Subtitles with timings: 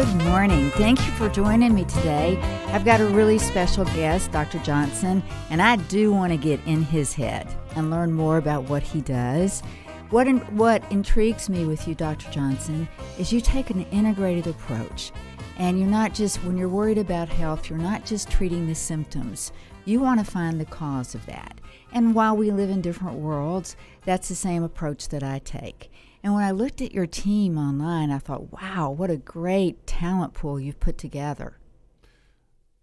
[0.00, 0.70] Good morning.
[0.70, 2.38] Thank you for joining me today.
[2.68, 4.58] I've got a really special guest, Dr.
[4.60, 8.82] Johnson, and I do want to get in his head and learn more about what
[8.82, 9.60] he does.
[10.08, 12.30] What, in, what intrigues me with you, Dr.
[12.30, 15.12] Johnson, is you take an integrated approach.
[15.58, 19.52] And you're not just, when you're worried about health, you're not just treating the symptoms.
[19.84, 21.60] You want to find the cause of that.
[21.92, 23.76] And while we live in different worlds,
[24.06, 25.90] that's the same approach that I take.
[26.22, 30.34] And when I looked at your team online, I thought, wow, what a great talent
[30.34, 31.56] pool you've put together.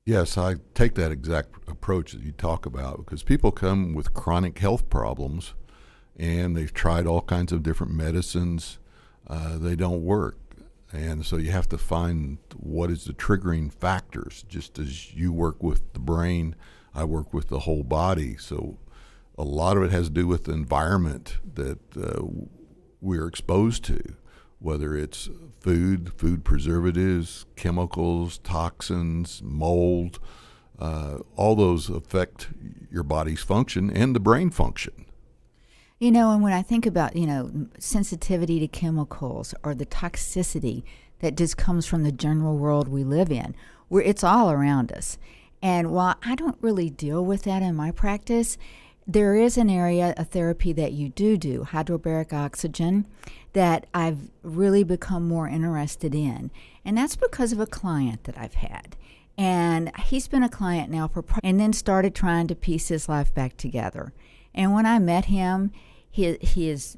[0.06, 4.58] Yes, I take that exact approach that you talk about because people come with chronic
[4.58, 5.54] health problems
[6.16, 8.80] and they've tried all kinds of different medicines.
[9.28, 10.38] Uh, they don't work.
[10.92, 14.46] And so you have to find what is the triggering factors.
[14.48, 16.56] Just as you work with the brain,
[16.96, 18.38] I work with the whole body.
[18.38, 18.78] So
[19.38, 22.24] a lot of it has to do with the environment that uh,
[23.02, 24.16] we're exposed to,
[24.60, 30.20] whether it's food, food preservatives, chemicals, toxins, mold.
[30.80, 32.50] Uh, all those affect
[32.92, 35.06] your body's function and the brain function.
[36.00, 40.84] You know, and when I think about, you know, sensitivity to chemicals or the toxicity
[41.20, 43.56] that just comes from the general world we live in,
[43.88, 45.18] where it's all around us.
[45.62, 48.60] And while I don't really deal with that in my practice,
[49.08, 53.08] there is an area of therapy that you do do, hyperbaric oxygen,
[53.54, 56.52] that I've really become more interested in.
[56.84, 58.98] And that's because of a client that I've had.
[59.38, 63.34] And he's been a client now for, and then started trying to piece his life
[63.34, 64.12] back together.
[64.54, 65.72] And when I met him,
[66.10, 66.98] his, his,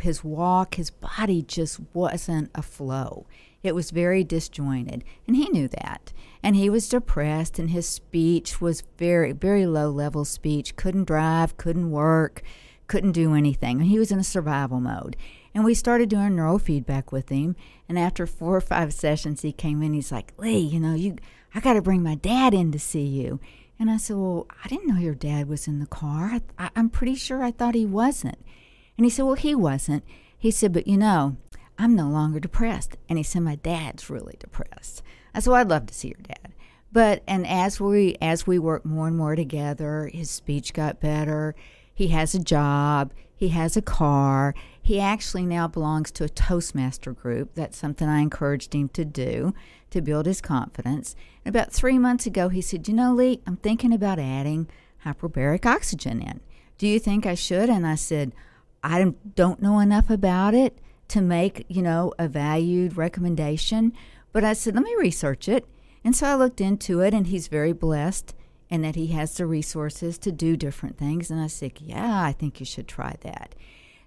[0.00, 3.26] his walk, his body just wasn't a flow.
[3.62, 6.12] It was very disjointed, and he knew that.
[6.42, 10.76] And he was depressed, and his speech was very, very low level speech.
[10.76, 12.42] Couldn't drive, couldn't work,
[12.86, 13.80] couldn't do anything.
[13.80, 15.16] He was in a survival mode.
[15.54, 17.56] And we started doing neurofeedback with him.
[17.88, 19.92] And after four or five sessions, he came in.
[19.92, 21.16] He's like, Lee, you know, you,
[21.54, 23.40] I got to bring my dad in to see you.
[23.78, 26.40] And I said, Well, I didn't know your dad was in the car.
[26.58, 28.38] I, am pretty sure I thought he wasn't.
[28.96, 30.04] And he said, Well, he wasn't.
[30.38, 31.36] He said, But you know,
[31.78, 32.96] I'm no longer depressed.
[33.08, 35.02] And he said, My dad's really depressed.
[35.38, 36.52] Said, well, I'd love to see your dad.
[36.92, 41.54] But and as we as we work more and more together, his speech got better.
[41.94, 43.12] He has a job.
[43.36, 44.54] He has a car.
[44.82, 47.54] He actually now belongs to a Toastmaster group.
[47.54, 49.54] That's something I encouraged him to do
[49.90, 51.14] to build his confidence.
[51.44, 54.66] And about three months ago, he said, You know, Lee, I'm thinking about adding
[55.04, 56.40] hyperbaric oxygen in.
[56.76, 57.70] Do you think I should?
[57.70, 58.32] And I said,
[58.82, 63.92] I don't know enough about it to make, you know, a valued recommendation.
[64.32, 65.66] But I said, let me research it.
[66.04, 68.34] And so I looked into it, and he's very blessed
[68.70, 71.30] and that he has the resources to do different things.
[71.30, 73.54] And I said, yeah, I think you should try that.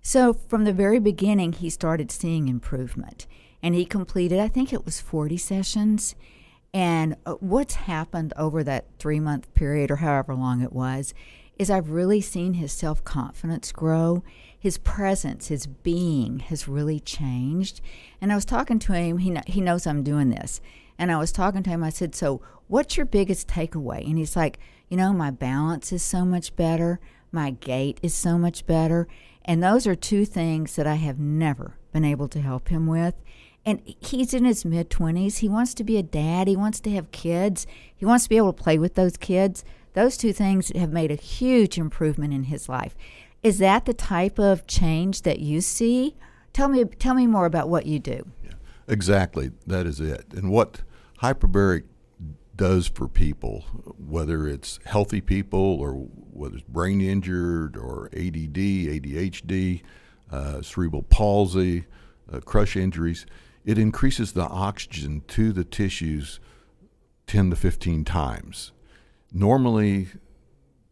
[0.01, 3.27] So from the very beginning, he started seeing improvement.
[3.61, 6.15] And he completed, I think it was 40 sessions.
[6.73, 11.13] And uh, what's happened over that three month period or however long it was
[11.57, 14.23] is I've really seen his self confidence grow
[14.63, 17.81] his presence, his being has really changed.
[18.21, 20.61] And I was talking to him, he, he knows I'm doing this.
[20.97, 24.07] And I was talking to him, I said, So, what's your biggest takeaway?
[24.07, 28.37] And he's like, You know, my balance is so much better, my gait is so
[28.37, 29.09] much better.
[29.43, 33.15] And those are two things that I have never been able to help him with.
[33.65, 35.39] And he's in his mid 20s.
[35.39, 36.47] He wants to be a dad.
[36.47, 37.67] He wants to have kids.
[37.93, 39.65] He wants to be able to play with those kids.
[39.91, 42.95] Those two things have made a huge improvement in his life.
[43.43, 46.15] Is that the type of change that you see?
[46.53, 48.25] Tell me, tell me more about what you do.
[48.43, 48.53] Yeah,
[48.87, 50.25] exactly, that is it.
[50.33, 50.81] And what
[51.21, 51.83] hyperbaric
[52.55, 53.65] does for people,
[53.97, 59.81] whether it's healthy people or whether it's brain injured or ADD, ADHD,
[60.31, 61.85] uh, cerebral palsy,
[62.31, 63.25] uh, crush injuries,
[63.65, 66.39] it increases the oxygen to the tissues
[67.27, 68.71] 10 to 15 times.
[69.31, 70.09] Normally,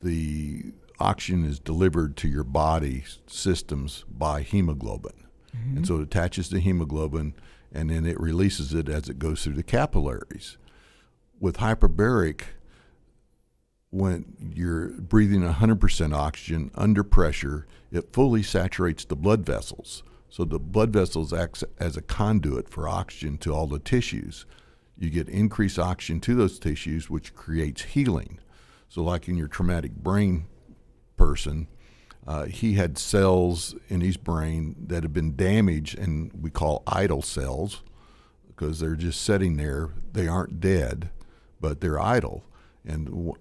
[0.01, 5.25] the oxygen is delivered to your body systems by hemoglobin.
[5.55, 5.77] Mm-hmm.
[5.77, 7.33] And so it attaches to hemoglobin
[7.71, 10.57] and then it releases it as it goes through the capillaries.
[11.39, 12.41] With hyperbaric,
[13.89, 20.03] when you're breathing 100% oxygen under pressure, it fully saturates the blood vessels.
[20.29, 24.45] So the blood vessels act as a conduit for oxygen to all the tissues.
[24.97, 28.39] You get increased oxygen to those tissues, which creates healing.
[28.87, 30.45] So, like in your traumatic brain
[31.21, 31.67] person,
[32.25, 37.21] uh, he had cells in his brain that had been damaged, and we call idle
[37.21, 37.83] cells
[38.47, 39.89] because they're just sitting there.
[40.13, 41.11] They aren't dead,
[41.59, 42.43] but they're idle.
[42.83, 43.35] And w-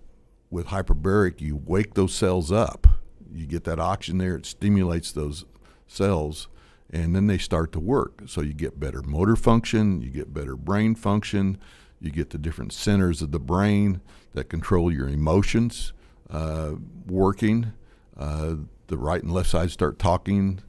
[0.51, 2.87] with hyperbaric, you wake those cells up.
[3.33, 5.47] You get that oxygen there, it stimulates those
[5.87, 6.49] cells,
[6.91, 8.25] and then they start to work.
[8.27, 11.59] So you get better motor function, you get better brain function,
[11.99, 14.03] you get the different centers of the brain
[14.35, 15.95] that control your emotions
[16.31, 16.73] uh,
[17.07, 17.73] working.
[18.17, 18.57] Uh,
[18.87, 20.61] the right and left side start talking.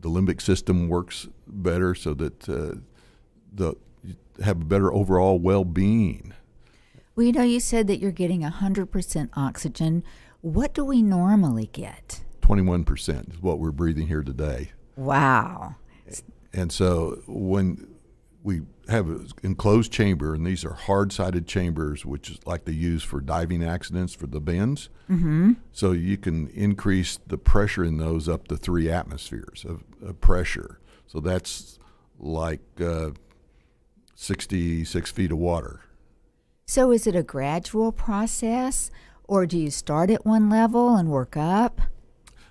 [0.00, 2.80] The limbic system works better so that uh,
[3.52, 6.34] the you have a better overall well-being.
[7.16, 10.04] Well, you know, you said that you're getting 100% oxygen.
[10.40, 12.22] What do we normally get?
[12.42, 14.72] 21% is what we're breathing here today.
[14.96, 15.76] Wow.
[16.52, 17.88] And so when
[18.42, 23.02] we have an enclosed chamber, and these are hard-sided chambers, which is like they use
[23.02, 24.88] for diving accidents for the bends.
[25.10, 25.52] Mm-hmm.
[25.72, 30.80] So you can increase the pressure in those up to three atmospheres of, of pressure.
[31.06, 31.78] So that's
[32.18, 33.10] like uh,
[34.14, 35.80] 66 feet of water.
[36.66, 38.90] So is it a gradual process,
[39.24, 41.80] or do you start at one level and work up?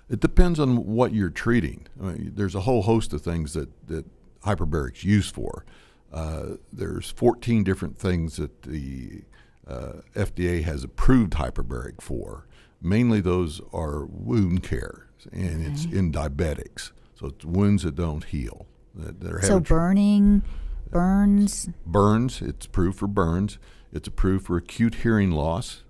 [0.08, 1.86] It depends on what you're treating.
[2.00, 4.04] I mean, there's a whole host of things that, that
[4.42, 5.64] hyperbaric's used for.
[6.14, 9.22] Uh, there's 14 different things that the
[9.66, 12.46] uh, FDA has approved hyperbaric for.
[12.80, 15.72] Mainly those are wound care, and okay.
[15.72, 16.92] it's in diabetics.
[17.18, 18.66] So it's wounds that don't heal.
[18.94, 20.44] That, so burning,
[20.90, 21.68] burns?
[21.84, 23.58] Burns, it's approved for burns.
[23.92, 25.82] It's approved for acute hearing loss.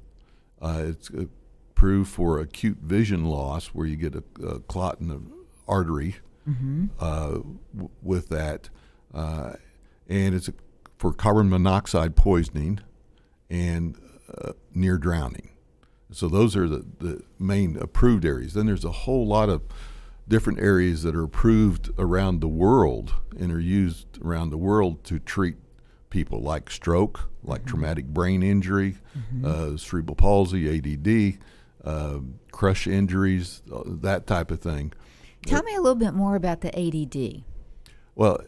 [0.63, 5.21] Uh, it's approved for acute vision loss, where you get a, a clot in the
[5.69, 6.17] artery
[6.49, 6.87] mm-hmm.
[6.99, 7.41] uh,
[7.75, 8.71] w- with that.
[9.13, 9.55] Uh,
[10.09, 10.51] and it's
[10.99, 12.81] for carbon monoxide poisoning
[13.51, 13.99] and
[14.37, 15.51] uh, near drowning.
[16.13, 18.55] So those are the, the main approved areas.
[18.55, 19.63] Then there's a whole lot of
[20.29, 25.19] different areas that are approved around the world and are used around the world to
[25.19, 25.57] treat
[26.11, 27.71] people like stroke, like mm-hmm.
[27.71, 29.45] traumatic brain injury, mm-hmm.
[29.45, 31.39] uh, cerebral palsy, ADD,
[31.85, 32.21] uh,
[32.53, 34.93] crush injuries, uh, that type of thing.
[35.45, 37.43] Tell me a little bit more about the ADD.
[38.15, 38.41] Well,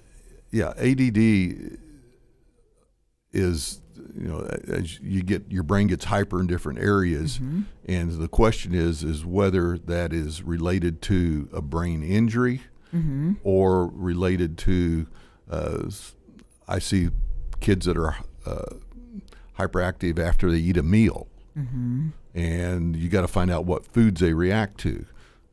[0.56, 1.78] yeah, ADD
[3.32, 3.82] is
[4.14, 7.62] you know as you get your brain gets hyper in different areas mm-hmm.
[7.84, 12.62] and the question is is whether that is related to a brain injury
[12.94, 13.34] mm-hmm.
[13.42, 15.06] or related to
[15.50, 15.82] uh,
[16.66, 17.10] i see
[17.60, 18.16] kids that are
[18.46, 18.76] uh,
[19.58, 21.26] hyperactive after they eat a meal
[21.58, 22.08] mm-hmm.
[22.34, 25.04] and you got to find out what foods they react to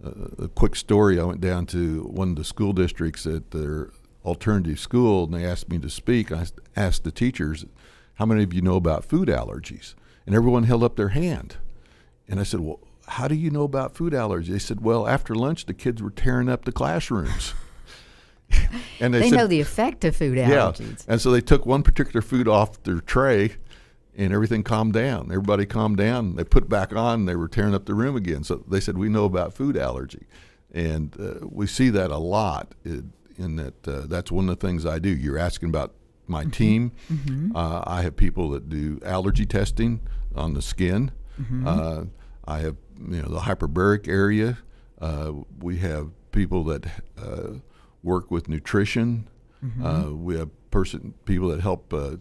[0.06, 3.90] uh, a quick story i went down to one of the school districts at their
[4.26, 7.66] alternative school and they asked me to speak i asked the teachers
[8.16, 9.96] how many of you know about food allergies?
[10.26, 11.58] And everyone held up their hand.
[12.28, 14.48] And I said, Well, how do you know about food allergies?
[14.48, 17.54] They said, Well, after lunch, the kids were tearing up the classrooms.
[19.00, 21.06] and they, they said, know the effect of food allergies.
[21.06, 21.14] Yeah.
[21.14, 23.56] And so they took one particular food off their tray
[24.16, 25.26] and everything calmed down.
[25.32, 26.36] Everybody calmed down.
[26.36, 28.44] They put back on and they were tearing up the room again.
[28.44, 30.28] So they said, We know about food allergy.
[30.72, 34.68] And uh, we see that a lot in, in that uh, that's one of the
[34.68, 35.10] things I do.
[35.10, 35.94] You're asking about
[36.28, 36.52] my mm-hmm.
[36.52, 36.92] team.
[37.12, 37.56] Mm-hmm.
[37.56, 40.02] Uh, I have people that do allergy testing
[40.36, 41.12] on the skin.
[41.40, 41.68] Mm-hmm.
[41.68, 42.04] Uh,
[42.46, 44.60] I have you know the hyperbaric area.
[45.00, 46.86] Uh, we have people that
[47.18, 47.60] uh,
[48.02, 49.28] work with nutrition.
[49.64, 49.86] Mm-hmm.
[49.86, 52.18] Uh, we have person people that help uh,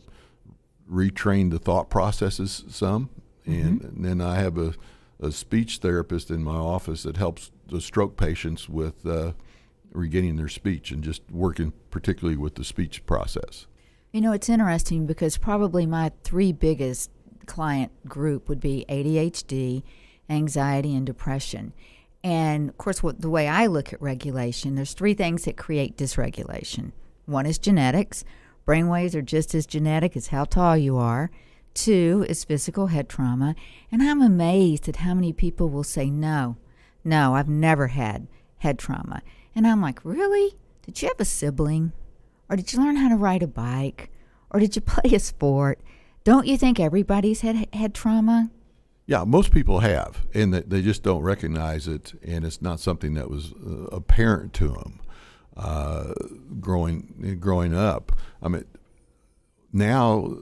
[0.91, 3.11] retrain the thought processes some,
[3.45, 3.87] and, mm-hmm.
[3.87, 4.75] and then I have a,
[5.21, 9.07] a, speech therapist in my office that helps the stroke patients with
[9.93, 13.67] regaining their speech and just working particularly with the speech process.
[14.13, 17.11] You know, it's interesting because probably my three biggest
[17.47, 19.83] client group would be ADHD,
[20.29, 21.73] anxiety, and depression.
[22.25, 25.97] And of course, what, the way I look at regulation, there's three things that create
[25.97, 26.93] dysregulation.
[27.27, 28.25] One is genetics.
[28.67, 31.31] Brainwaves are just as genetic as how tall you are.
[31.75, 33.55] Two is physical head trauma.
[33.91, 36.57] And I'm amazed at how many people will say, no,
[37.03, 39.23] no, I've never had head trauma.
[39.55, 40.57] And I'm like, really?
[40.83, 41.93] Did you have a sibling?
[42.49, 44.11] Or did you learn how to ride a bike?
[44.51, 45.81] Or did you play a sport?
[46.25, 48.51] Don't you think everybody's had had trauma?
[49.07, 53.29] Yeah, most people have, and they just don't recognize it, and it's not something that
[53.29, 55.01] was uh, apparent to them
[55.57, 56.13] uh,
[56.61, 58.13] growing growing up.
[58.43, 58.65] I mean,
[59.73, 60.37] now,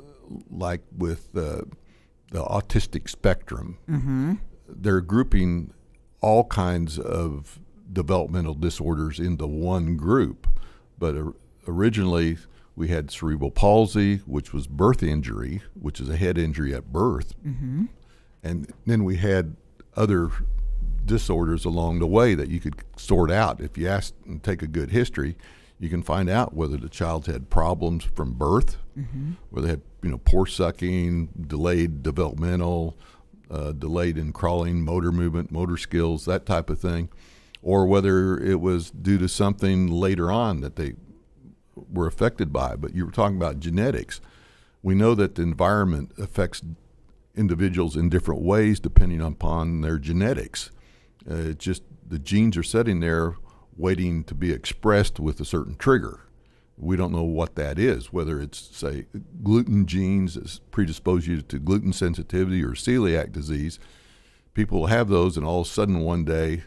[0.51, 1.63] like with uh,
[2.31, 4.35] the autistic spectrum, mm-hmm.
[4.69, 5.73] they're grouping
[6.21, 7.60] all kinds of
[7.93, 10.47] developmental disorders into one group,
[10.99, 11.17] but
[11.67, 12.39] originally
[12.77, 17.35] we had cerebral palsy, which was birth injury, which is a head injury at birth.
[17.47, 17.87] Mm-hmm.
[18.43, 19.57] And then we had
[19.97, 20.31] other
[21.05, 23.61] disorders along the way that you could sort out.
[23.61, 25.37] If you ask and take a good history,
[25.79, 29.33] you can find out whether the child's had problems from birth, mm-hmm.
[29.51, 32.97] whether they had you know poor sucking, delayed developmental,
[33.51, 37.09] uh, delayed in crawling, motor movement, motor skills, that type of thing,
[37.63, 40.95] or whether it was due to something later on that they
[41.75, 42.77] were affected by.
[42.77, 44.21] But you were talking about genetics.
[44.83, 46.63] We know that the environment affects
[47.37, 50.71] individuals in different ways depending upon their genetics.
[51.29, 53.37] Uh, just the genes are sitting there
[53.77, 56.21] waiting to be expressed with a certain trigger.
[56.77, 59.07] We don't know what that is, whether it's, say,
[59.43, 63.79] gluten genes that predispose you to gluten sensitivity or celiac disease.
[64.55, 66.65] People have those, and all of a sudden one day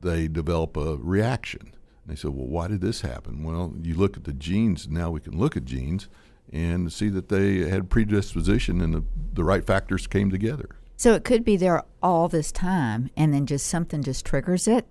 [0.00, 1.60] they develop a reaction.
[1.62, 3.42] And they say, well, why did this happen?
[3.42, 6.08] Well, you look at the genes, now we can look at genes
[6.52, 10.68] and see that they had predisposition and the, the right factors came together.
[10.96, 14.86] So it could be there all this time and then just something just triggers it?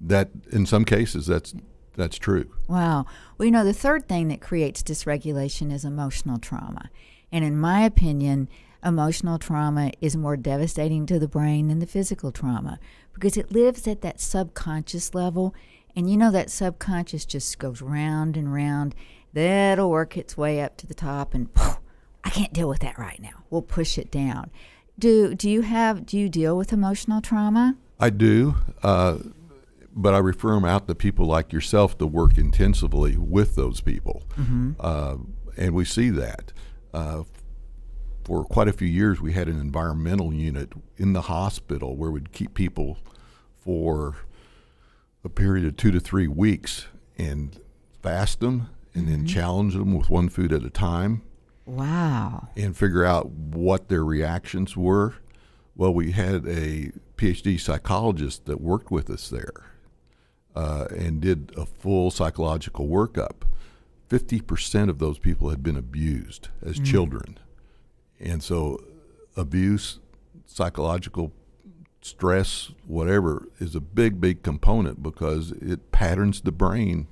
[0.00, 1.54] That in some cases that's
[1.96, 2.48] that's true.
[2.68, 3.06] Wow.
[3.36, 6.90] Well, you know, the third thing that creates dysregulation is emotional trauma.
[7.32, 8.48] And in my opinion,
[8.84, 12.78] emotional trauma is more devastating to the brain than the physical trauma
[13.12, 15.54] because it lives at that subconscious level.
[15.96, 18.94] And you know, that subconscious just goes round and round.
[19.32, 21.78] That'll work its way up to the top, and poof,
[22.24, 23.44] I can't deal with that right now.
[23.50, 24.50] We'll push it down.
[24.98, 27.76] Do do you have do you deal with emotional trauma?
[28.00, 28.56] I do.
[28.82, 29.18] Uh,
[29.94, 34.22] but I refer them out to people like yourself to work intensively with those people.
[34.38, 34.72] Mm-hmm.
[34.78, 35.16] Uh,
[35.56, 36.52] and we see that.
[36.94, 37.24] Uh,
[38.28, 42.30] for quite a few years, we had an environmental unit in the hospital where we'd
[42.30, 42.98] keep people
[43.56, 44.16] for
[45.24, 47.58] a period of two to three weeks and
[48.02, 49.12] fast them and mm-hmm.
[49.12, 51.22] then challenge them with one food at a time.
[51.64, 52.48] Wow.
[52.54, 55.14] And figure out what their reactions were.
[55.74, 59.72] Well, we had a PhD psychologist that worked with us there
[60.54, 63.44] uh, and did a full psychological workup.
[64.10, 66.84] 50% of those people had been abused as mm.
[66.84, 67.38] children.
[68.20, 68.82] And so,
[69.36, 70.00] abuse,
[70.46, 71.32] psychological
[72.00, 77.08] stress, whatever, is a big, big component because it patterns the brain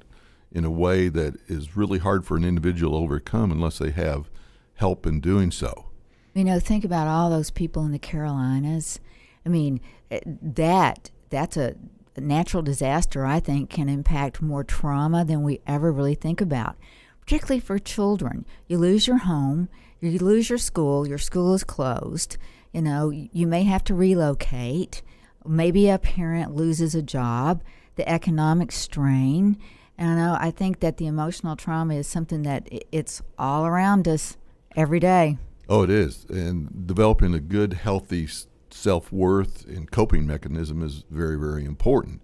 [0.53, 4.31] in a way that is really hard for an individual to overcome unless they have
[4.75, 5.87] help in doing so.
[6.35, 9.01] You know, think about all those people in the Carolinas.
[9.45, 11.75] I mean, eh, that that's a
[12.17, 16.77] natural disaster, I think, can impact more trauma than we ever really think about,
[17.21, 18.47] particularly for children.
[18.67, 19.69] You lose your home,
[20.11, 22.37] you lose your school, your school is closed,
[22.73, 25.03] you know, you may have to relocate.
[25.45, 27.63] Maybe a parent loses a job,
[27.95, 29.57] the economic strain.
[29.97, 34.07] And I know I think that the emotional trauma is something that it's all around
[34.07, 34.37] us
[34.75, 35.39] every day.
[35.69, 36.27] Oh, it is.
[36.29, 38.29] And developing a good, healthy
[38.71, 42.23] self worth and coping mechanism is very, very important.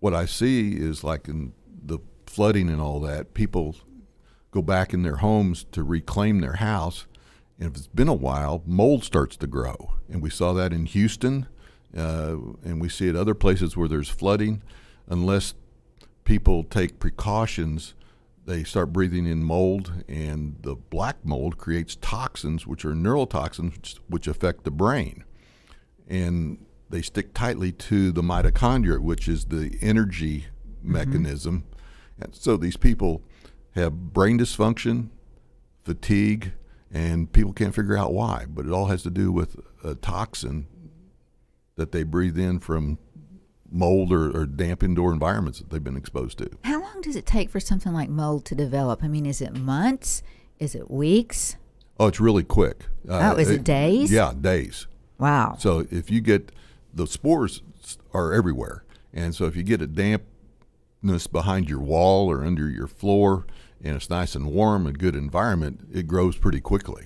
[0.00, 1.52] What I see is like in
[1.82, 3.76] the flooding and all that, people
[4.50, 7.06] go back in their homes to reclaim their house.
[7.58, 9.92] And if it's been a while, mold starts to grow.
[10.08, 11.46] And we saw that in Houston,
[11.96, 14.62] uh, and we see it other places where there's flooding.
[15.08, 15.54] Unless
[16.24, 17.94] people take precautions,
[18.44, 23.96] they start breathing in mold, and the black mold creates toxins, which are neurotoxins, which,
[24.08, 25.24] which affect the brain
[26.08, 30.92] and they stick tightly to the mitochondria, which is the energy mm-hmm.
[30.92, 31.64] mechanism.
[32.20, 33.22] And so these people
[33.74, 35.08] have brain dysfunction,
[35.84, 36.52] fatigue,
[36.94, 38.46] and people can't figure out why.
[38.48, 40.66] But it all has to do with a toxin
[41.76, 42.98] that they breathe in from
[43.70, 46.48] mold or, or damp indoor environments that they've been exposed to.
[46.62, 49.02] How long does it take for something like mold to develop?
[49.02, 50.22] I mean, is it months?
[50.60, 51.56] Is it weeks?
[51.98, 52.86] Oh, it's really quick.
[53.08, 54.12] Uh, oh, is it, it days?
[54.12, 54.86] Yeah, days.
[55.18, 55.56] Wow.
[55.58, 56.52] So if you get
[56.92, 57.62] the spores
[58.12, 62.86] are everywhere, and so if you get a dampness behind your wall or under your
[62.86, 63.46] floor,
[63.84, 67.04] and it's nice and warm, and good environment, it grows pretty quickly.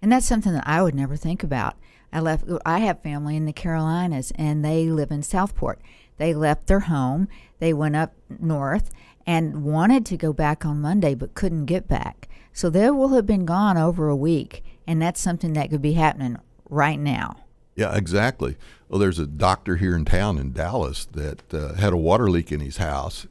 [0.00, 1.76] And that's something that I would never think about.
[2.12, 2.44] I left.
[2.64, 5.80] I have family in the Carolinas, and they live in Southport.
[6.16, 7.28] They left their home.
[7.58, 8.90] They went up north
[9.26, 12.28] and wanted to go back on Monday, but couldn't get back.
[12.52, 15.92] So they will have been gone over a week, and that's something that could be
[15.92, 16.36] happening
[16.68, 17.36] right now.
[17.76, 18.56] Yeah, exactly.
[18.88, 22.50] Well, there's a doctor here in town in Dallas that uh, had a water leak
[22.50, 23.26] in his house.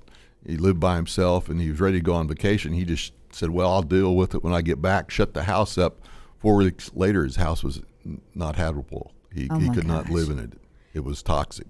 [0.49, 2.73] He lived by himself and he was ready to go on vacation.
[2.73, 5.77] He just said, Well, I'll deal with it when I get back, shut the house
[5.77, 6.01] up.
[6.39, 7.81] Four weeks later, his house was
[8.33, 9.11] not habitable.
[9.33, 10.07] He, oh he could gosh.
[10.07, 10.53] not live in it.
[10.93, 11.67] It was toxic.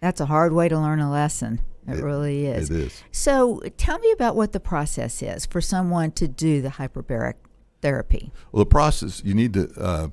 [0.00, 1.60] That's a hard way to learn a lesson.
[1.86, 2.68] It, it, really is.
[2.68, 3.02] It is.
[3.12, 7.34] So tell me about what the process is for someone to do the hyperbaric
[7.80, 8.32] therapy.
[8.50, 10.08] Well, the process, you need to uh,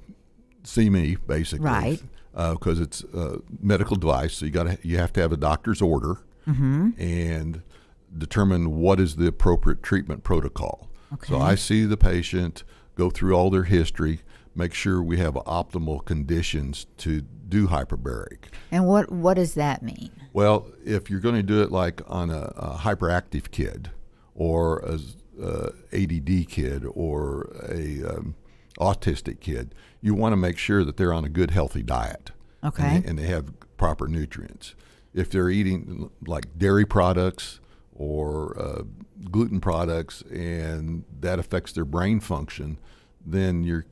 [0.63, 2.03] see me basically, right?
[2.32, 5.82] Because uh, it's a medical device, so you got you have to have a doctor's
[5.82, 6.91] order mm-hmm.
[6.98, 7.63] and
[8.17, 10.89] determine what is the appropriate treatment protocol.
[11.13, 11.27] Okay.
[11.27, 12.63] So I see the patient,
[12.96, 14.22] go through all their history,
[14.55, 18.46] make sure we have optimal conditions to do hyperbaric.
[18.72, 20.12] And what what does that mean?
[20.34, 23.91] Well, if you're going to do it like on a, a hyperactive kid
[24.34, 25.00] or a
[25.41, 28.36] uh, ADD kid or a um,
[28.79, 32.32] autistic kid, you want to make sure that they're on a good, healthy diet.
[32.63, 32.84] Okay.
[32.84, 34.75] And they, and they have proper nutrients.
[35.13, 37.60] If they're eating like dairy products
[37.95, 38.83] or uh,
[39.29, 42.79] gluten products and that affects their brain function,
[43.25, 43.85] then you're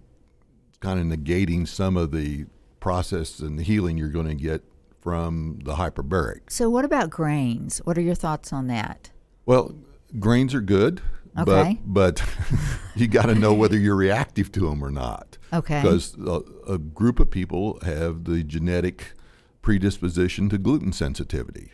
[0.79, 2.46] kind of negating some of the
[2.79, 4.63] process and the healing you're going to get
[5.00, 6.41] from the hyperbaric.
[6.50, 7.79] So, what about grains?
[7.79, 9.12] What are your thoughts on that?
[9.46, 9.75] Well,
[10.20, 11.01] grains are good.
[11.38, 11.79] Okay.
[11.86, 12.29] But, but
[12.96, 15.38] you got to know whether you're reactive to them or not.
[15.53, 15.81] Okay.
[15.81, 19.13] Because a, a group of people have the genetic
[19.62, 21.72] predisposition to gluten sensitivity.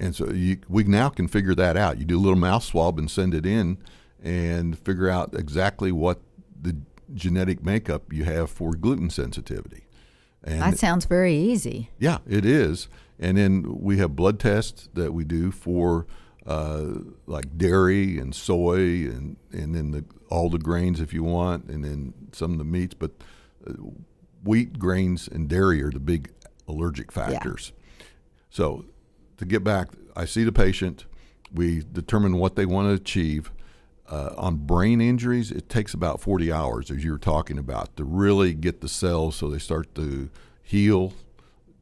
[0.00, 1.98] And so you, we now can figure that out.
[1.98, 3.76] You do a little mouth swab and send it in
[4.22, 6.20] and figure out exactly what
[6.58, 6.76] the
[7.12, 9.84] genetic makeup you have for gluten sensitivity.
[10.42, 11.90] And that sounds very easy.
[11.98, 12.88] yeah, it is.
[13.18, 16.06] And then we have blood tests that we do for
[16.46, 16.86] uh,
[17.26, 21.84] like dairy and soy and, and then the, all the grains if you want, and
[21.84, 22.94] then some of the meats.
[22.94, 23.10] But
[23.68, 23.74] uh,
[24.42, 26.30] wheat, grains, and dairy are the big
[26.66, 27.72] allergic factors.
[27.76, 28.04] Yeah.
[28.48, 28.84] So
[29.40, 31.06] to get back, I see the patient.
[31.52, 33.50] We determine what they want to achieve.
[34.06, 38.04] Uh, on brain injuries, it takes about 40 hours, as you were talking about, to
[38.04, 40.28] really get the cells so they start to
[40.62, 41.14] heal,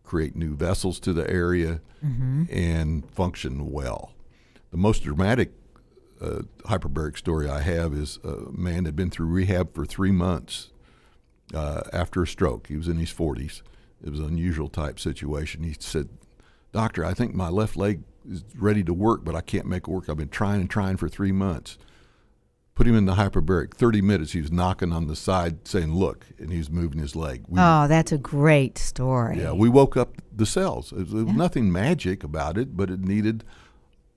[0.04, 1.80] create new vessels to the area,
[2.48, 4.12] and function well.
[4.70, 5.50] The most dramatic
[6.20, 10.70] uh, hyperbaric story I have is a man had been through rehab for three months
[11.52, 12.68] uh, after a stroke.
[12.68, 13.62] He was in his 40s.
[14.04, 15.64] It was an unusual type situation.
[15.64, 16.08] He said,
[16.72, 19.90] Doctor, I think my left leg is ready to work, but I can't make it
[19.90, 20.08] work.
[20.08, 21.78] I've been trying and trying for three months.
[22.75, 23.75] Put him in the hyperbaric.
[23.75, 27.16] 30 minutes, he was knocking on the side saying, Look, and he was moving his
[27.16, 27.44] leg.
[27.48, 29.40] We, Oh, that's a great story.
[29.40, 30.90] yeah, we woke up the cells.
[30.94, 33.42] There was nothing magic about it, but it needed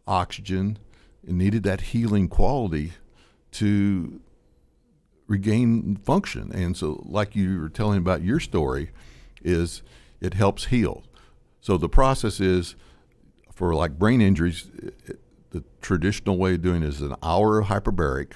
[0.07, 0.77] oxygen.
[1.27, 2.93] It needed that healing quality
[3.53, 4.21] to
[5.27, 6.51] regain function.
[6.53, 8.91] And so, like you were telling about your story,
[9.41, 9.81] is
[10.19, 11.03] it helps heal.
[11.61, 12.75] So the process is
[13.53, 14.69] for like brain injuries.
[15.05, 15.19] It,
[15.51, 18.31] the traditional way of doing it is an hour of hyperbaric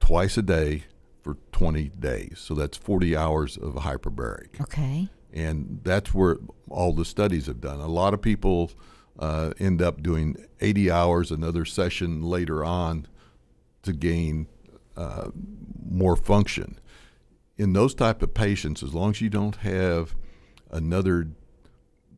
[0.00, 0.84] twice a day
[1.22, 2.38] for 20 days.
[2.38, 5.08] So that's 40 hours of hyperbaric Okay.
[5.32, 7.80] and that's where all the studies have done.
[7.80, 8.70] A lot of people
[9.18, 13.06] uh, end up doing 80 hours, another session later on,
[13.82, 14.46] to gain
[14.96, 15.28] uh,
[15.88, 16.78] more function.
[17.56, 20.16] In those type of patients, as long as you don't have
[20.70, 21.28] another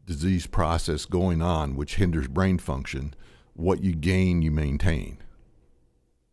[0.06, 3.14] disease process going on which hinders brain function,
[3.54, 5.18] what you gain you maintain.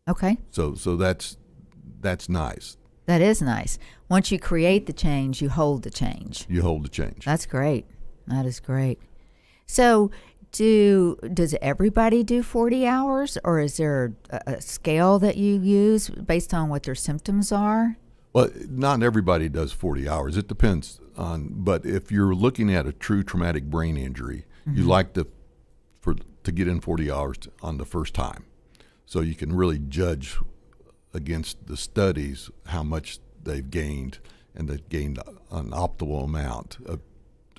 [0.08, 0.38] Okay.
[0.50, 1.38] So so that's
[2.00, 2.78] that's nice.
[3.06, 3.78] That is nice.
[4.08, 6.46] Once you create the change, you hold the change.
[6.48, 7.26] You hold the change.
[7.26, 7.86] That's great.
[8.28, 9.00] That is great.
[9.66, 10.12] So,
[10.54, 16.10] do does everybody do 40 hours or is there a, a scale that you use
[16.10, 17.98] based on what their symptoms are?
[18.34, 20.38] Well, not everybody does 40 hours.
[20.38, 24.90] It depends on, but if you're looking at a true traumatic brain injury, you mm-hmm.
[24.90, 25.28] like to
[26.00, 28.46] for to get in 40 hours on the first time,
[29.06, 30.38] so you can really judge
[31.14, 34.20] against the studies how much they've gained,
[34.56, 35.20] and they've gained
[35.52, 37.02] an optimal amount of,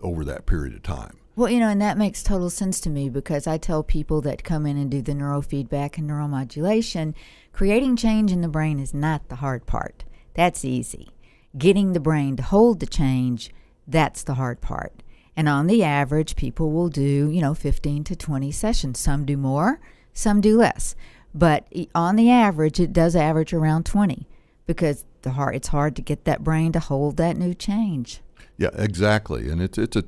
[0.03, 1.19] over that period of time.
[1.35, 4.45] Well, you know, and that makes total sense to me because I tell people that
[4.45, 7.15] come in and do the neurofeedback and neuromodulation,
[7.53, 10.05] creating change in the brain is not the hard part.
[10.35, 11.09] That's easy.
[11.57, 13.51] Getting the brain to hold the change,
[13.87, 15.03] that's the hard part.
[15.37, 18.99] And on the average, people will do, you know, 15 to 20 sessions.
[18.99, 19.81] Some do more,
[20.13, 20.95] some do less.
[21.35, 24.27] But on the average, it does average around 20
[24.67, 28.21] because the hard, it's hard to get that brain to hold that new change.
[28.59, 30.05] Yeah, exactly, and it's it's a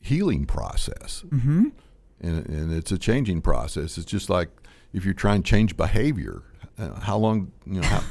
[0.00, 1.68] healing process, mm-hmm.
[2.20, 3.96] and and it's a changing process.
[3.96, 4.48] It's just like
[4.92, 6.42] if you're trying to change behavior,
[6.78, 7.86] uh, how long you know?
[7.86, 8.02] How,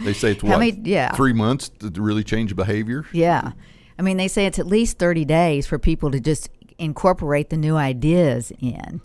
[0.00, 1.12] they say it's what many- yeah.
[1.12, 3.04] three months to really change behavior.
[3.12, 3.52] Yeah.
[3.98, 7.56] I mean, they say it's at least 30 days for people to just incorporate the
[7.56, 9.00] new ideas in.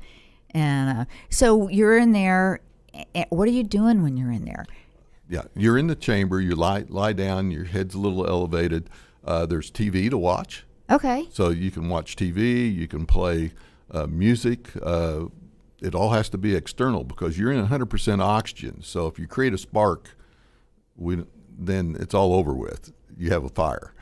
[0.51, 2.59] And uh, so you're in there.
[3.29, 4.65] What are you doing when you're in there?
[5.29, 6.41] Yeah, you're in the chamber.
[6.41, 7.51] You lie lie down.
[7.51, 8.89] Your head's a little elevated.
[9.23, 11.27] Uh, there's TV to watch, Okay.
[11.31, 12.73] so you can watch TV.
[12.73, 13.51] You can play
[13.91, 14.69] uh, music.
[14.81, 15.25] Uh,
[15.81, 18.81] it all has to be external because you're in 100% oxygen.
[18.81, 20.17] So if you create a spark,
[20.99, 21.23] we
[21.57, 22.91] then it's all over with.
[23.17, 23.93] You have a fire.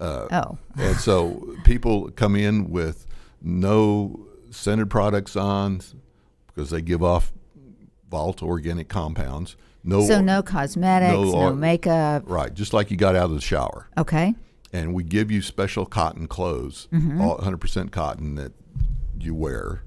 [0.00, 0.58] Uh, Oh.
[0.76, 3.06] and so people come in with
[3.40, 5.80] no scented products on
[6.48, 7.32] because they give off
[8.10, 12.24] volatile organic compounds, No, So no cosmetics, no no, makeup.
[12.26, 13.88] right, just like you got out of the shower.
[13.98, 14.34] Okay.
[14.72, 18.52] and we give you special cotton clothes, all 100% cotton that
[19.18, 19.82] you wear,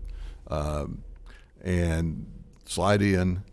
[0.49, 1.03] um,
[1.61, 2.25] and
[2.65, 3.43] slide in.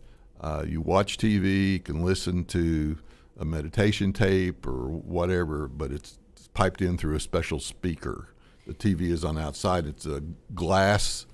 [0.41, 2.99] Uh, you watch TV, you can listen to
[3.39, 6.19] a meditation tape or whatever, but it's
[6.55, 8.29] piped in through a special speaker.
[8.67, 9.87] The TV is on outside.
[9.87, 10.23] It's a
[10.55, 11.27] glass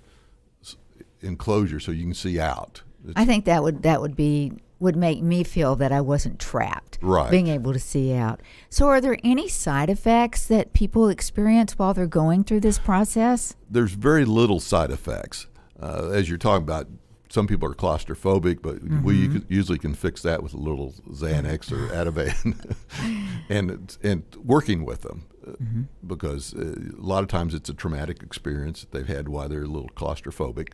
[1.20, 2.82] enclosure, so you can see out.
[3.04, 6.40] It's I think that would that would be would make me feel that I wasn't
[6.40, 6.98] trapped.
[7.00, 7.30] Right.
[7.30, 8.40] Being able to see out.
[8.68, 13.54] So are there any side effects that people experience while they're going through this process?
[13.70, 15.46] there's very little side effects.
[15.80, 16.88] Uh, as you're talking about,
[17.32, 21.88] some people are claustrophobic, but we usually can fix that with a little Xanax or
[21.88, 22.76] Ativan,
[23.48, 25.52] and and working with them uh,
[26.06, 29.62] because uh, a lot of times it's a traumatic experience that they've had while they're
[29.62, 30.72] a little claustrophobic,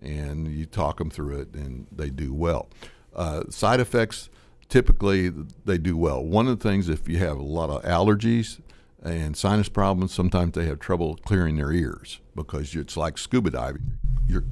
[0.00, 2.70] and you talk them through it, and they do well.
[3.14, 4.30] Uh, side effects
[4.70, 5.30] typically
[5.64, 6.24] they do well.
[6.24, 8.60] One of the things if you have a lot of allergies
[9.02, 13.98] and sinus problems, sometimes they have trouble clearing their ears because it's like scuba diving.
[14.26, 14.44] You're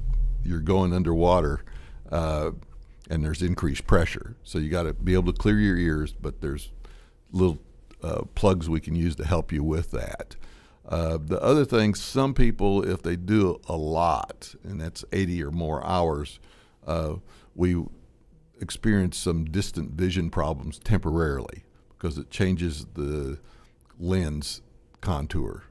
[0.47, 1.63] you're going underwater,
[2.11, 2.51] uh,
[3.09, 4.35] and there's increased pressure.
[4.43, 6.71] So you got to be able to clear your ears, but there's
[7.31, 7.59] little
[8.01, 10.35] uh, plugs we can use to help you with that.
[10.87, 15.51] Uh, the other thing, some people, if they do a lot, and that's 80 or
[15.51, 16.39] more hours,
[16.85, 17.15] uh,
[17.55, 17.83] we
[18.61, 23.39] experience some distant vision problems temporarily because it changes the
[23.99, 24.61] lens
[25.01, 25.63] contour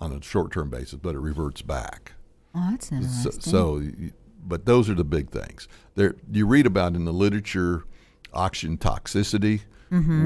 [0.00, 2.13] on a short-term basis, but it reverts back.
[2.54, 3.40] Oh, that's So, interesting.
[3.42, 4.12] so y-
[4.46, 5.66] but those are the big things.
[5.94, 7.84] There, you read about in the literature
[8.32, 9.62] oxygen toxicity,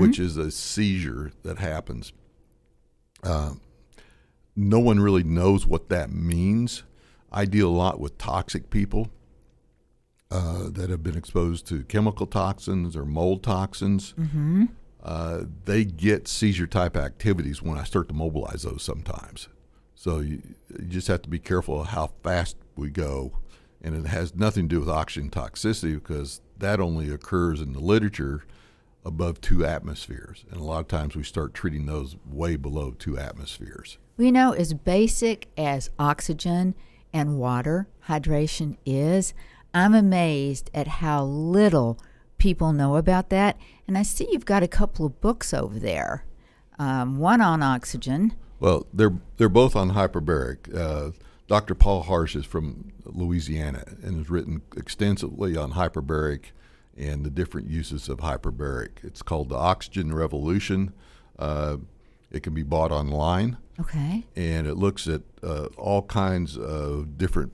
[0.01, 2.12] which is a seizure that happens.
[3.23, 3.55] Uh,
[4.57, 6.83] no one really knows what that means.
[7.31, 9.11] I deal a lot with toxic people
[10.31, 14.14] uh, that have been exposed to chemical toxins or mold toxins.
[15.03, 19.49] Uh, they get seizure type activities when I start to mobilize those sometimes.
[19.99, 20.41] So you,
[20.79, 23.33] you just have to be careful how fast we go.
[23.83, 27.81] And it has nothing to do with oxygen toxicity because that only occurs in the
[27.81, 28.45] literature
[29.05, 30.45] above two atmospheres.
[30.53, 33.99] And a lot of times we start treating those way below two atmospheres.
[34.17, 36.77] You know, as basic as oxygen
[37.13, 39.35] and water hydration is,
[39.75, 41.99] I'm amazed at how little
[42.39, 43.57] people know about that.
[43.89, 46.25] And I see you've got a couple of books over there.
[46.79, 48.37] Um, one on oxygen.
[48.61, 50.75] Well, they're they're both on hyperbaric.
[50.77, 51.12] Uh,
[51.47, 51.75] Dr.
[51.75, 56.47] Paul Harch is from Louisiana and has written extensively on hyperbaric
[56.97, 59.03] and the different uses of hyperbaric.
[59.03, 60.92] It's called the Oxygen Revolution.
[61.38, 61.79] Uh,
[62.31, 64.27] it can be bought online, Okay.
[64.37, 67.53] and it looks at uh, all kinds of different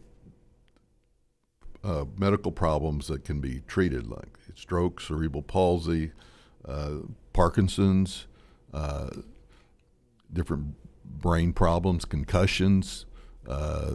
[1.84, 6.10] uh, medical problems that can be treated, like stroke, cerebral palsy,
[6.66, 6.94] uh,
[7.32, 8.26] Parkinson's,
[8.72, 9.10] uh,
[10.32, 13.06] different brain problems, concussions.
[13.48, 13.94] Uh,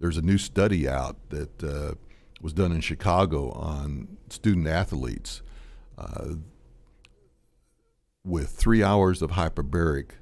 [0.00, 1.94] there's a new study out that uh,
[2.40, 5.42] was done in Chicago on student athletes.
[5.96, 6.34] Uh,
[8.24, 10.12] with three hours of hyperbaric,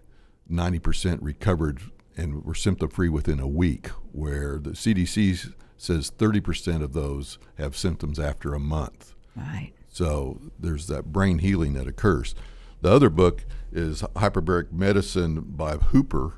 [0.50, 1.80] 90% recovered
[2.16, 7.76] and were symptom free within a week, where the CDC says 30% of those have
[7.76, 9.14] symptoms after a month.
[9.34, 9.72] Right.
[9.88, 12.34] So there's that brain healing that occurs.
[12.82, 16.34] The other book is Hyperbaric Medicine by Hooper,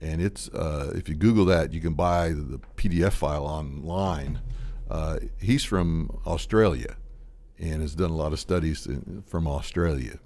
[0.00, 4.40] and it's uh, if you Google that, you can buy the PDF file online.
[4.90, 6.96] Uh, he's from Australia,
[7.58, 10.18] and has done a lot of studies in, from Australia.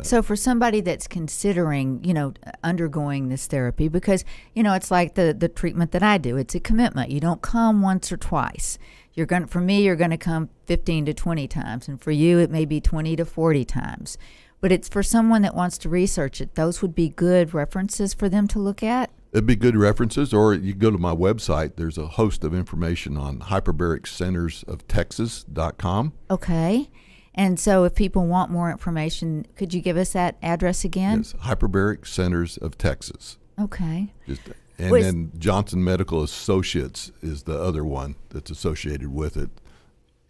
[0.00, 4.24] So for somebody that's considering, you know, undergoing this therapy, because
[4.54, 6.38] you know it's like the the treatment that I do.
[6.38, 7.10] It's a commitment.
[7.10, 8.78] You don't come once or twice.
[9.12, 12.38] You're going for me, you're going to come 15 to 20 times, and for you,
[12.38, 14.16] it may be 20 to 40 times.
[14.64, 16.54] But it's for someone that wants to research it.
[16.54, 19.10] Those would be good references for them to look at.
[19.30, 21.76] It'd be good references, or you can go to my website.
[21.76, 26.12] There's a host of information on hyperbaric-centers-of-texas.com.
[26.30, 26.90] Okay.
[27.34, 31.18] And so if people want more information, could you give us that address again?
[31.18, 33.36] Yes, Hyperbaric Centers of Texas.
[33.60, 34.14] Okay.
[34.26, 34.40] Just,
[34.78, 39.50] and then Johnson Medical Associates is the other one that's associated with it.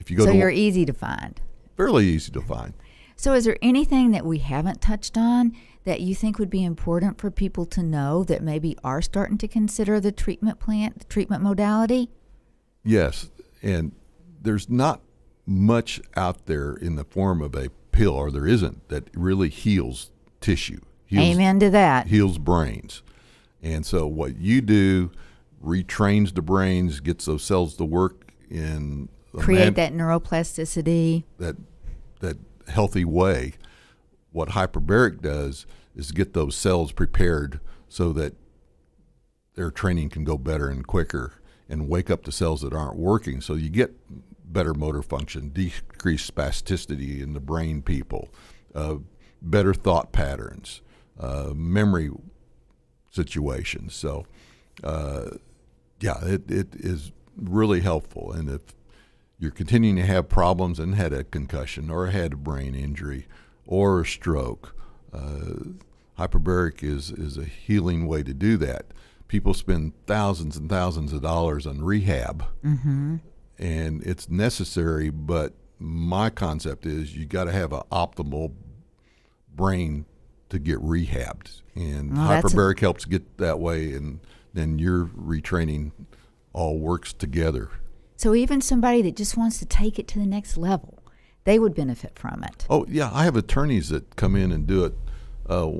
[0.00, 1.40] If you go So to you're easy to find.
[1.76, 2.74] fairly easy to find.
[3.16, 5.53] So, is there anything that we haven't touched on
[5.85, 9.48] that you think would be important for people to know that maybe are starting to
[9.48, 12.11] consider the treatment plant, the treatment modality?
[12.83, 13.31] Yes,
[13.62, 13.92] and
[14.42, 15.00] there's not
[15.46, 20.11] much out there in the form of a pill, or there isn't, that really heals
[20.40, 20.81] tissue.
[21.07, 22.09] Heals, Amen to that.
[22.09, 23.03] Heals brains.
[23.62, 25.11] And so what you do
[25.64, 31.24] retrains the brains, gets those cells to work in create man, that neuroplasticity.
[31.38, 31.57] That
[32.20, 32.37] that
[32.68, 33.55] healthy way.
[34.33, 38.35] What hyperbaric does is get those cells prepared so that
[39.55, 41.35] their training can go better and quicker
[41.68, 43.40] and wake up the cells that aren't working.
[43.40, 43.94] So you get
[44.44, 48.29] better motor function, decreased spasticity in the brain people,
[48.74, 48.96] uh,
[49.40, 50.83] better thought patterns,
[51.18, 52.11] uh, memory
[53.11, 53.94] situations.
[53.94, 54.27] So,
[54.83, 55.31] uh,
[56.00, 58.33] yeah, it, it is really helpful.
[58.33, 58.62] And if
[59.38, 63.26] you're continuing to have problems and had a concussion or had a brain injury
[63.66, 64.74] or a stroke,
[65.12, 65.54] uh,
[66.18, 68.86] hyperbaric is, is a healing way to do that.
[69.28, 73.16] People spend thousands and thousands of dollars on rehab, mm-hmm.
[73.58, 75.10] and it's necessary.
[75.10, 78.52] But my concept is you got to have an optimal
[79.54, 80.04] brain
[80.50, 84.20] to get rehabbed, and well, hyperbaric a- helps get that way, and
[84.52, 85.92] then your retraining
[86.52, 87.70] all works together.
[88.16, 91.03] So even somebody that just wants to take it to the next level,
[91.44, 92.66] they would benefit from it.
[92.70, 94.94] Oh yeah, I have attorneys that come in and do it
[95.48, 95.72] uh,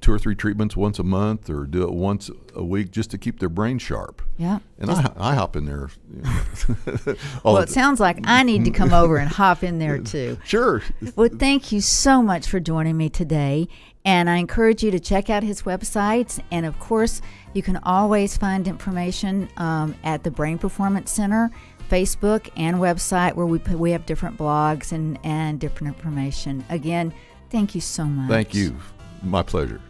[0.00, 3.18] two or three treatments once a month or do it once a week just to
[3.18, 4.22] keep their brain sharp.
[4.36, 4.58] Yeah.
[4.78, 5.90] And I, I hop in there.
[6.14, 9.98] You know, well, it sounds like I need to come over and hop in there
[9.98, 10.38] too.
[10.48, 10.82] Sure.
[11.14, 13.68] Well, thank you so much for joining me today.
[14.04, 16.40] And I encourage you to check out his websites.
[16.50, 17.20] And of course,
[17.52, 21.50] you can always find information um, at the Brain Performance Center.
[21.88, 26.62] Facebook and website where we we have different blogs and, and different information.
[26.68, 27.14] Again,
[27.50, 28.28] thank you so much.
[28.28, 28.76] Thank you.
[29.22, 29.80] My pleasure.